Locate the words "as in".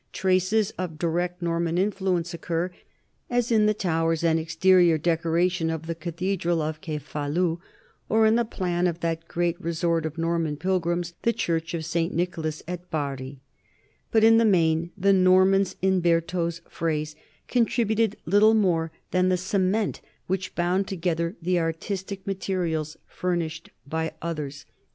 3.29-3.67